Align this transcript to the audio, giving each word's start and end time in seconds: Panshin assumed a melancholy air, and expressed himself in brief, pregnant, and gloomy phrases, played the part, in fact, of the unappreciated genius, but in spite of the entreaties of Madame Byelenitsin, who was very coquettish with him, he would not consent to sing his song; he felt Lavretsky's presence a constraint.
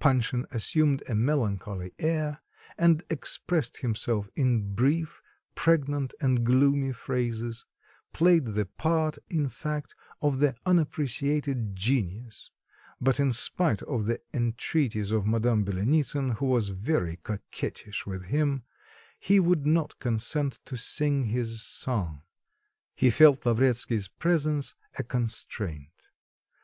Panshin 0.00 0.44
assumed 0.50 1.04
a 1.08 1.14
melancholy 1.14 1.94
air, 2.00 2.40
and 2.76 3.04
expressed 3.08 3.76
himself 3.76 4.28
in 4.34 4.74
brief, 4.74 5.22
pregnant, 5.54 6.12
and 6.20 6.44
gloomy 6.44 6.90
phrases, 6.90 7.64
played 8.12 8.44
the 8.46 8.66
part, 8.66 9.18
in 9.30 9.48
fact, 9.48 9.94
of 10.20 10.40
the 10.40 10.56
unappreciated 10.66 11.76
genius, 11.76 12.50
but 13.00 13.20
in 13.20 13.30
spite 13.32 13.80
of 13.82 14.06
the 14.06 14.20
entreaties 14.34 15.12
of 15.12 15.28
Madame 15.28 15.64
Byelenitsin, 15.64 16.38
who 16.38 16.46
was 16.46 16.70
very 16.70 17.14
coquettish 17.14 18.04
with 18.04 18.24
him, 18.24 18.64
he 19.20 19.38
would 19.38 19.64
not 19.64 20.00
consent 20.00 20.58
to 20.64 20.76
sing 20.76 21.26
his 21.26 21.62
song; 21.62 22.22
he 22.96 23.10
felt 23.10 23.46
Lavretsky's 23.46 24.08
presence 24.08 24.74
a 24.98 25.04
constraint. 25.04 26.08